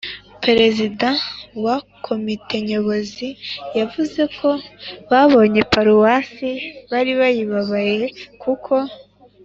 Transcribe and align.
prezida 0.43 1.09
wa 1.63 1.77
komite 2.05 2.55
nyobozi 2.69 3.29
yavuze 3.77 4.21
ko 4.37 4.49
babonye 5.11 5.61
paruwasi 5.71 6.51
bari 6.91 7.11
bayibabaye 7.19 8.05
kuko 8.43 8.73